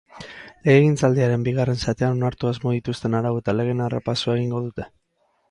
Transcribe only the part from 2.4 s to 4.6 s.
asmo dituzten arau eta legeen errepasoa